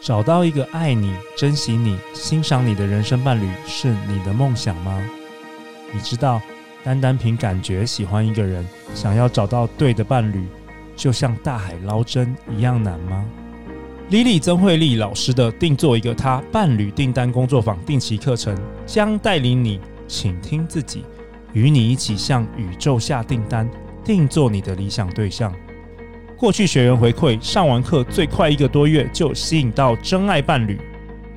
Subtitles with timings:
[0.00, 4.98] 找到一个爱你、珍惜你、欣赏你的人生伴侣是你的梦想吗？
[5.92, 6.40] 你知道，
[6.82, 10.46] 单单凭感觉喜欢一个人，想要找到对的伴侣，
[10.96, 13.22] 就像大海捞针一样难吗
[14.10, 18.56] ？Lily 曾慧丽老师的定做一个他伴侣订单工作坊定期课程，
[18.86, 19.78] 将带领你
[20.08, 21.04] 倾听自己，
[21.52, 23.68] 与你一起向宇宙下订单，
[24.02, 25.54] 定做你的理想对象。
[26.40, 30.80] 过去学员回馈，上完课最快一个多月就吸引到真爱伴侣。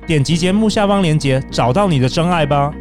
[0.06, 2.72] 点击节目下方链接，找到你的真爱吧。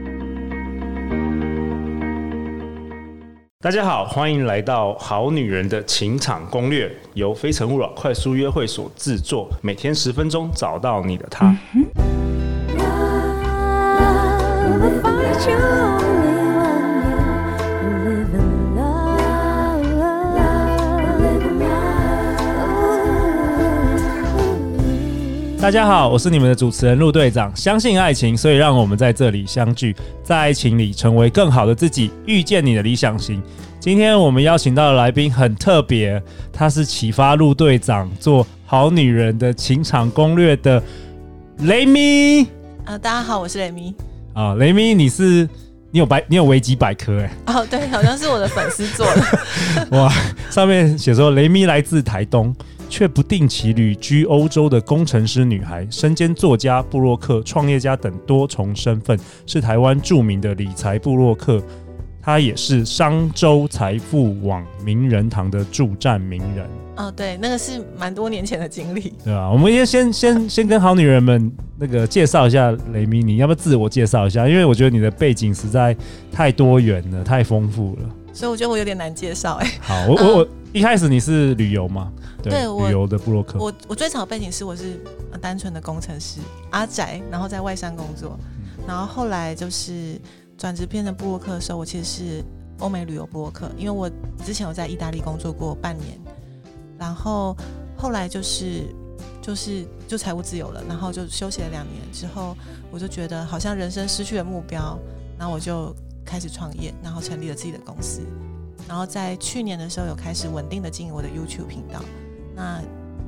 [3.59, 11.53] 大家好，欢迎来到《好女人的情场攻略》，由非诚勿扰快速约会所制作，每天十分钟，找到你的他。
[11.75, 11.85] 嗯
[25.63, 27.49] 大家好，我是你们的主持人陆队长。
[27.55, 33.41] 相信爱情，所以让我们在这里相聚，在爱情里成为更好的自己，遇见你的理想型。
[33.79, 40.83] 今天我们邀请到的来宾很特别，他是启发陆队长做好女人的情场攻略的
[41.59, 42.41] 雷咪。
[42.83, 43.95] 啊，大家好，我是雷咪。
[44.33, 45.47] 啊，雷咪，你是
[45.91, 47.31] 你有百你有维基百科哎？
[47.45, 49.87] 哦，对，好像是我的粉丝做的。
[49.97, 50.11] 哇，
[50.49, 52.53] 上面写说雷咪来自台东。
[52.93, 61.59] 却不定期旅居欧洲的工程师女孩，身兼作家、布洛克、创业家等多重身份，是台湾著名的理财布洛克。
[62.21, 66.67] 她也是商周财富网名人堂的助战名人。
[66.95, 69.49] 哦，对，那个是蛮多年前的经历，对吧？
[69.49, 74.47] 我们先先先先跟好女人们那个介绍一下雷米，你要不要自我介绍一下？
[74.47, 75.97] 因为我觉得你的背景实在
[76.31, 78.22] 太多元了，太丰富了。
[78.33, 79.71] 所以我觉得我有点难介绍哎。
[79.79, 82.11] 好，我我我一开始你是旅游吗？
[82.41, 83.59] 对，对旅游的布洛克。
[83.59, 84.99] 我我最早的背景是我是
[85.39, 90.19] 单纯的工程师阿宅，然后在外商工作，嗯、然后后来就是
[90.57, 92.43] 转职变成布洛克的时候，我其实是
[92.79, 94.09] 欧美旅游布洛克，因为我
[94.43, 96.19] 之前有在意大利工作过半年，
[96.97, 97.55] 然后
[97.95, 98.83] 后来就是
[99.41, 102.57] 就是就财务自由了，然后就休息了两年之后，
[102.91, 104.99] 我就觉得好像人生失去了目标，
[105.37, 105.95] 然后我就。
[106.33, 108.21] 开始创业，然后成立了自己的公司，
[108.87, 111.99] 然后在去年的时候有开始稳定的经营我的 YouTube 频道，
[112.55, 112.81] 那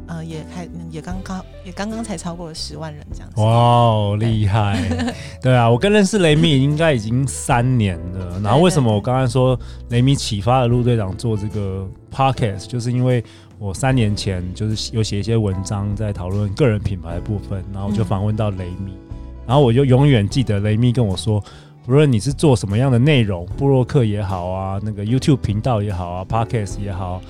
[0.08, 3.40] 呃也开也刚刚也刚刚才超过了十万人这样子。
[3.40, 4.90] 哇哦，厉害！
[5.40, 8.40] 对啊，我跟认识雷米应该已经三年了。
[8.40, 9.56] 然后为什么我刚刚说
[9.90, 13.24] 雷米启发了陆队长做这个 Podcast，就是因为
[13.60, 18.98] 我三年前就是有写一些文章在讨论个人品牌的部分，然后我就访问到雷米，
[19.46, 21.40] 然后我就永远记得雷米跟我说。
[21.88, 27.22] 无论你是做什么样的内容，布洛克也好啊，那个 YouTube 频道也好啊，Podcast 也好，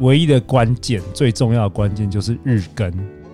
[0.00, 2.92] 唯一的关键、最重要的关键就是日更，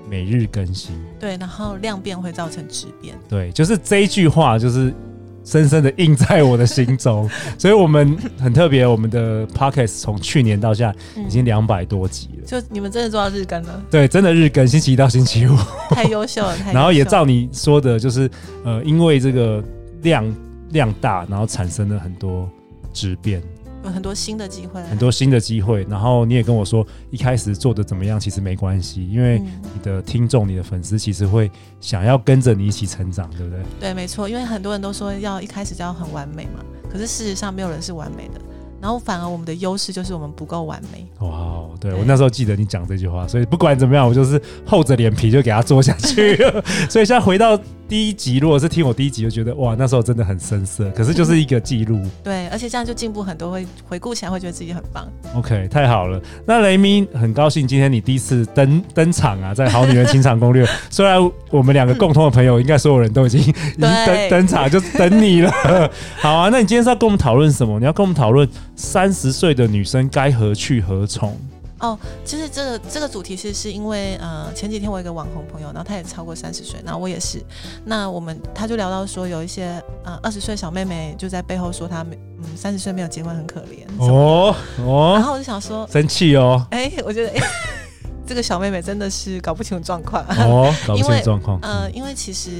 [0.09, 0.95] 每日更新。
[1.19, 3.17] 对，然后量变会造成质变。
[3.29, 4.95] 对，就是这一句话，就是
[5.43, 7.29] 深深的印在我的心中。
[7.59, 12.47] 所以我们很特别，我们的 Podcast 从去年到现在已经两百多集了。
[12.47, 13.83] 就你们真的做到日更了？
[13.91, 15.57] 对，真的日更，星期一到星期五。
[15.91, 16.73] 太优秀了，太优秀了。
[16.75, 18.31] 然后也照你说的，就是
[18.63, 19.61] 呃，因为这个。
[20.03, 20.37] 量
[20.71, 22.49] 量大，然后产生了很多
[22.93, 23.43] 质变，
[23.85, 25.87] 有很多新的机会，很多新的机会。
[25.89, 31.51] 然后你也跟我说，一开始做的怎么样，其实没关系，因为你的听众、你的粉丝其实会
[31.81, 33.63] 想要跟着你一起成长，对不对？
[33.81, 34.29] 对，没错。
[34.29, 38.41] 因为很多人都说要一开始就要很完美嘛，可是事实上没有人是完美的。
[38.81, 41.05] 然后反而我们的优势就是我们不够完美。
[41.27, 46.37] 哇，对，对我那时候记得你讲这句话，所以不管怎么样，我就是厚着脸皮就给他做下去。
[46.89, 47.59] 所以现在回到。
[47.89, 50.91] 第一集，如果是听我第一集，就觉得哇，那时候真的很生涩。
[50.91, 55.09] 可是就是一个记录，对，而且这样就进步很多，会回顾起来会觉得自己很棒。
[55.35, 56.21] OK，太好了。
[56.45, 60.67] 那雷咪很高兴今天你第一次登登场啊，在《好女人情场攻略》。
[60.91, 61.19] 虽然
[61.51, 65.51] 我们两个共同的朋友，应该所有人都已经已经登登场，就等你了。
[66.21, 67.79] 好啊，那你今天是要跟我们讨论什么？
[67.79, 71.35] 你要跟我们讨论三十岁的女生该何去何从？
[71.81, 77.41] 哦，其实这个这个主题其实是因为呃前几天我有一个网红朋友，然后他也超过三十岁，然后我也是，
[77.85, 84.55] 那我们他就聊到说有一些呃二十岁小妹妹就在背后说她嗯三十岁没有结婚很可怜哦
[84.85, 87.47] 哦，然后我就想说生气哦，哎，我觉得哎
[88.27, 92.51] 这个小妹妹真的是搞不清楚状况哦， 搞不清楚状况，呃，因为其实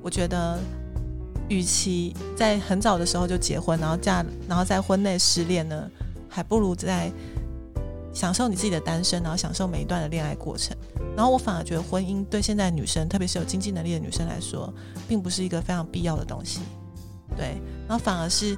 [0.00, 0.58] 我觉得，
[1.48, 5.90] 与其在很早的时候就结婚，然后嫁，然后在婚内失恋呢，
[6.28, 7.10] 还不如在。
[8.12, 10.76] 享受你自己的单身，然后享受每一段的恋爱过程。
[11.16, 14.72] 然后我反而觉得婚姻对现在女生，特别是有经济能力的女生来说，
[15.08, 16.60] 并不是一个非常必要的东西。
[17.36, 18.56] 对，然后反而是，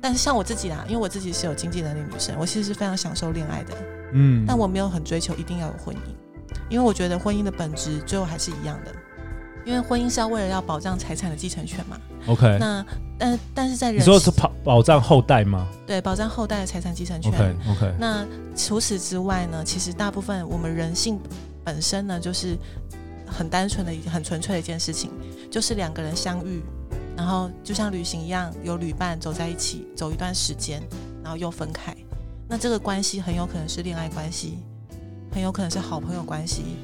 [0.00, 3.74] 但是像我自己啦，因为我自己是有经济能力女生，我其实是非常享受恋爱的。
[4.12, 5.98] 嗯，但我没有很追求一定要有婚姻。
[6.68, 8.92] 因为我觉得婚姻的本质最后还是一样的，
[9.64, 11.98] 因为婚姻是要为了要保障财产的继承权嘛。
[12.26, 12.84] OK，那
[13.18, 15.66] 但但是在人你说是保保障后代吗？
[15.86, 17.32] 对，保障后代的财产继承权。
[17.32, 17.94] OK OK。
[17.98, 21.18] 那除此之外呢，其实大部分我们人性
[21.64, 22.56] 本身呢，就是
[23.26, 25.10] 很单纯的、很纯粹的一件事情，
[25.50, 26.62] 就是两个人相遇，
[27.16, 30.82] 然后就像旅行一样，有旅伴走在一起，走一段时间，
[31.22, 31.94] 然后又分开。
[32.48, 34.58] 那这个关系很有可能是恋爱关系，
[35.32, 36.76] 很有可能是好朋友关系，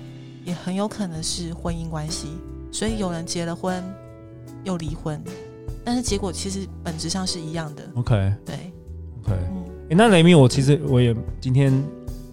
[0.44, 2.29] 也很有可能是婚姻关系。
[2.76, 3.82] 所以有人结了婚
[4.62, 5.19] 又离婚，
[5.82, 7.82] 但是结果其实本质上是一样的。
[7.94, 8.55] OK，对
[9.23, 11.73] ，OK，嗯，欸，那雷米，我其实我也今天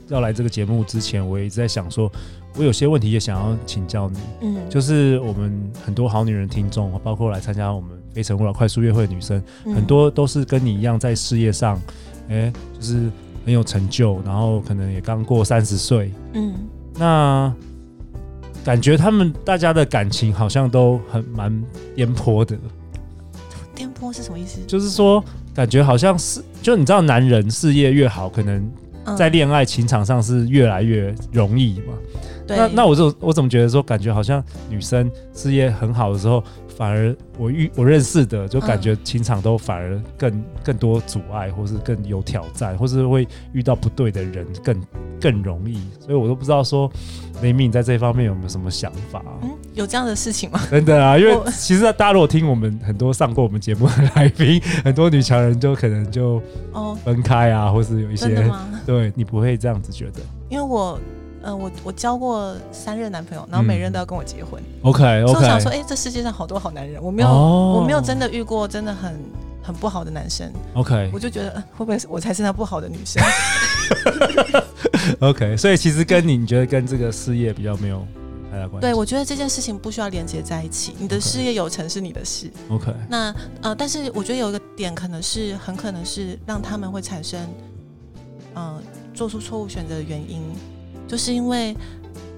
[0.10, 2.12] 要来这个节目之前，我也一直在想说，
[2.58, 4.20] 我有些问题也想要请教你。
[4.42, 11.82] 嗯，就是我们很多好女人听众，包括来参加我们非诚勿扰快速约会的女生，嗯，很多都是跟你一样在事业上，
[12.28, 13.10] 哎，欸，就是。
[13.46, 16.54] 很有成就，然后可能也刚过三十岁，嗯，
[16.96, 17.54] 那
[18.64, 21.64] 感觉他们大家的感情好像都很蛮
[21.96, 22.58] 颠簸的。
[23.76, 24.60] 颠簸是什么意思？
[24.68, 25.24] 就是说，
[25.54, 28.72] 感觉好像是，就你知道，男人事业越好，可能
[29.18, 31.94] 在恋爱情场上是越来越容易嘛。
[32.24, 36.44] 嗯、那那我就我怎么觉得说，感觉好像女生事业很好的时候。
[36.76, 44.82] 反而我遇我认识的，就感觉情场都反而更更多阻碍，或是更有挑战，或是会遇到不对的人更
[45.22, 46.92] 更容易，所以我都不知道说
[47.44, 49.24] 雷米你在这方面有没有什么想法？
[49.44, 50.60] 嗯，有这样的事情吗？
[50.72, 56.42] 真的啊，因为其实大家如果听我们很多上过我们节目的来宾，很多女强人就可能就
[56.72, 58.52] 哦分开啊，或是有一些
[58.84, 61.00] 对你不会这样子觉得，因为我。
[61.44, 64.62] 嗯、呃，我我交过三任男朋友，然后每任都要跟我结婚。
[64.82, 65.34] OK、嗯、OK。
[65.34, 69.20] 所以我想说，哎、欸，这世界上好多好男人，我没有、哦、我没有真的遇过真的很
[69.62, 70.52] 很不好的男生。
[70.74, 71.12] OK。
[71.14, 73.22] 我就觉得，呃、会不会我才是那不好的女生？
[75.20, 75.56] OK。
[75.58, 78.06] 所以其实跟你，你觉得跟这个事业比较没有
[78.50, 78.88] 太大关系？
[78.88, 80.96] 对，我觉得这件事情不需要连接在一起。
[80.98, 82.50] 你的事业有成是你的事。
[82.70, 82.94] OK。
[83.10, 87.42] 那呃，但是我觉得有一个点，可能是很可能是让他们会产生
[88.56, 88.82] 嗯、呃、
[89.14, 90.42] 做出错误选择的原因。
[91.08, 91.76] 就是因为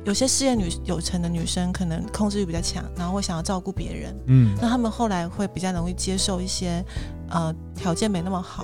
[0.03, 6.83] 有些事业女有成的女生，可能控制欲比较强，然后会想要照顾别人，嗯，那他们后来会比较容易接受一些
[7.29, 8.63] 呃条件没那么好，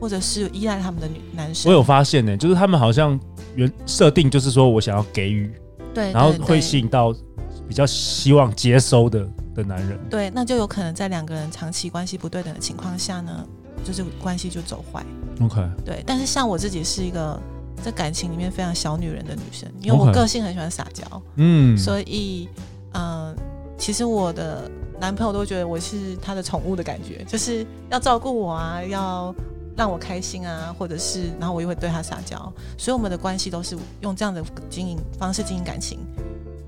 [0.00, 1.70] 或者是依赖他们的女男生。
[1.70, 3.18] 我有发现呢、欸，就是他们好像
[3.56, 5.52] 原设定就是说我想要给予，
[5.92, 7.12] 对，然后会吸引到
[7.66, 9.98] 比较希望接收的的男人。
[10.08, 13.44] 对，那就有可能在两个人长期关系不对等的情况下呢，
[13.82, 15.04] 就是关系就走坏。
[15.40, 17.40] OK，对，但是像我自己是一个。
[17.82, 21.04] 在感情里面非常小女人的女生，因为我个性很喜欢撒娇，
[21.36, 22.48] 嗯，所以，
[22.92, 23.34] 嗯、呃，
[23.78, 24.70] 其实我的
[25.00, 29.34] 男朋友都觉得我是他的宠物的感觉，就是要照顾我啊，要
[29.76, 32.36] 让我开心啊，或者是，然后我又会对他撒娇，
[32.76, 35.98] 所以我们的关系都是用这样的经营方式经营感情。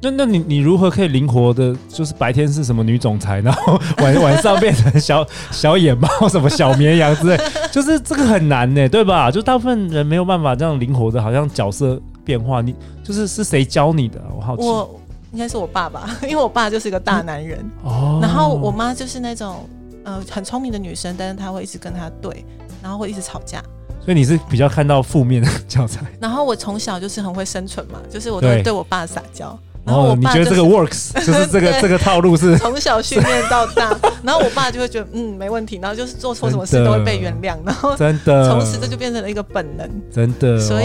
[0.00, 7.36] 那那你你如何可以灵活的，就是白天是什么女总裁，然后 晚晚上变成小小野猫，什么小绵羊之类，
[7.72, 9.30] 就是这个很难呢，对吧？
[9.30, 12.60] 就大部分人没有办法这样灵活的，好像角色变化。
[12.60, 12.74] 你
[13.04, 14.20] 就是是谁教你的？
[14.36, 14.62] 我好奇。
[14.62, 15.00] 我
[15.32, 17.58] 应该是我爸爸，因为我爸就是一个大男人。
[17.82, 18.18] 哦。
[18.22, 19.68] 然后我妈就是那种
[20.04, 22.44] 呃很聪明的女生，但是她会一直跟他对，
[22.82, 23.62] 然后会一直吵架。
[24.00, 26.06] 所以你是比较看到负面的教材。
[26.18, 29.58] 然后我从小就是很会生存嘛，就是我都会对我爸撒娇。
[29.88, 38.48] 然后我爸、就是哦、你觉得这个 works， 就是这个这个套路是 从小训练到大， 然后我爸就会觉得嗯没问题，然后就是做错什么事都会被原谅，然后真的。
[38.48, 40.84] 从此这就变成了一个本能，真的，所以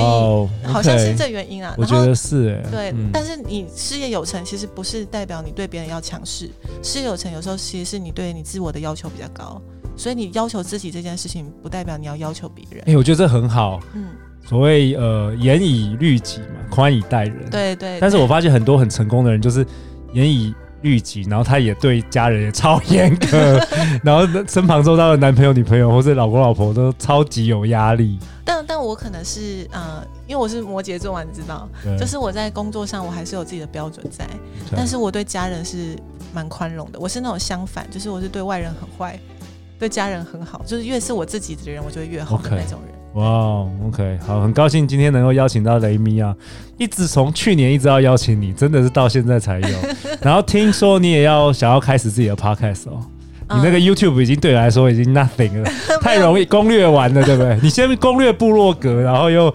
[0.65, 1.75] 好像是这原因啊。
[1.77, 6.49] 我觉得是哎，对、嗯，但是你事业有成，其实不是代表你对别人要强势，
[6.81, 9.61] 事业有成有时候其实是你对你自我的要求比较高，
[9.97, 12.79] 所以你要求自己这件事情，不代表你要要求别人。
[12.81, 14.05] 哎、欸，我觉得这很好，嗯。
[14.45, 17.37] 所谓呃，严以律己嘛，宽以待人。
[17.49, 17.99] 对，对对。
[17.99, 19.65] 但是我发现很多很成功的人，就是
[20.11, 23.59] 严以律己，然后他也对家人也超严格，
[24.03, 28.19] 然后身旁周遭的男朋友、女朋友或是老公、老婆都超级有压力。
[28.43, 34.27] 但但我可能是呃，因为我是摩羯座嘛，你知道，就是我在工作上我还是有自己的标准在，
[34.75, 35.97] 但是我对家人是
[36.33, 36.99] 蛮宽容的。
[36.99, 39.17] 我是那种相反，就是我是对外人很坏，
[39.79, 42.93] 对家人很好，就是越是我自己的人，我就会越好的那种人。
[42.93, 43.02] Okay.
[43.13, 43.23] 哇、
[43.59, 46.35] wow，OK，好，很高兴今天能够邀请到雷米啊，
[46.79, 49.67] 一直从去年一直要邀请你，真的是到现在才有。
[50.19, 52.99] 然后听说你也要想要开始自己的 Podcast 哦，
[53.51, 55.69] 你那个 YouTube 已经对我来说已经 nothing 了，
[56.01, 57.55] 太容易攻略完了，对不对？
[57.61, 59.53] 你先攻略部落格，然后又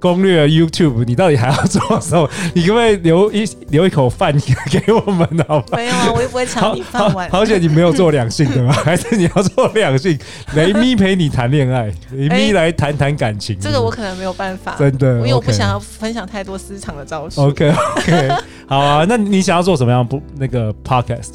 [0.00, 2.28] 攻略 YouTube，你到底还要做什么？
[2.54, 4.34] 你可不可以留一留一口饭
[4.70, 5.44] 给我们呢？
[5.46, 5.76] 好吧？
[5.76, 7.28] 没有啊，我也不会抢你饭碗。
[7.30, 8.72] 好险你没有做两性的吗？
[8.84, 10.18] 还是你要做两性？
[10.54, 13.60] 雷咪陪你谈恋爱，雷咪来谈谈感情、欸。
[13.62, 17.42] 这个我可能没有办法，真的，因为我不想要分享太多私藏的招数。
[17.42, 18.28] OK OK，
[18.66, 21.34] 好啊，那你想要做什么样不那个 Podcast？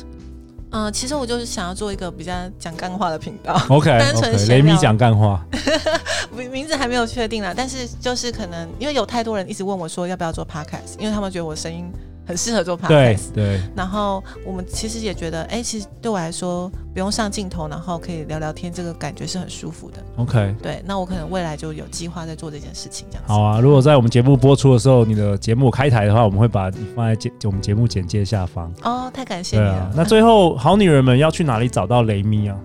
[0.76, 3.60] 嗯，其实我就是想要做一个比较讲干话的频道。
[3.70, 5.42] OK， 单纯雷米讲干话，
[6.36, 11.90] 名名字还没有确定啦，但是就是可能因为有太多人一直问我说要不要做 Podcast，因为他们觉得我声音。
[12.26, 13.62] 很适合做 podcast，对对。
[13.76, 19.98] 然后我们其实也觉得，哎，其实对我来说不用上镜头，然后可以聊聊天，这个感觉是很舒服的。
[20.18, 20.82] OK，对。
[20.86, 23.32] 那我可能未来就有计划在做这件事情，这样子。
[23.32, 28.72] 好啊，如果在我们节目播出的时候，你的节目开台的话，我们会把你放在节我们节目简介下方。
[28.84, 29.74] 哦，太感谢你了。
[29.74, 32.58] 啊，那最后，好女人们要去哪里找到雷咪啊？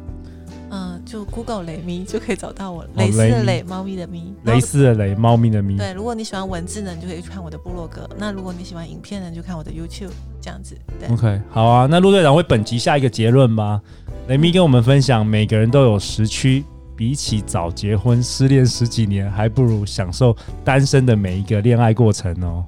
[1.10, 5.76] 就 Google 雷咪就可以找到我，蕾丝的蕾，猫咪的咪，蕾丝的蕾，猫咪的咪。
[5.76, 10.78] 对，如果你喜欢文字呢，你就可以去看我的部落格；那如果你喜欢影片呢，就看我的 YouTube，这样子。
[11.00, 11.88] 对，OK，好啊。
[11.90, 13.80] 那陆队长为本集下一个结论吧。
[14.28, 16.62] 雷咪跟我们分享，每个人都有时区，
[16.94, 22.64] 比起早结婚、失恋十几年，还不如享受单身的每一个恋爱过程哦。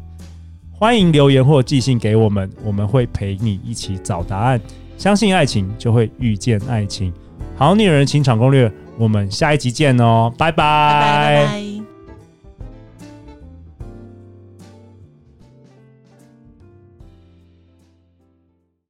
[0.73, 4.61] 欢迎留言或寄信给我们，我们会陪你一起找答案。
[4.99, 7.13] 相信爱情，就会遇见爱情。
[7.57, 10.57] 好女人情场攻略，我们下一集见哦，拜拜。
[10.57, 11.72] 拜拜拜拜。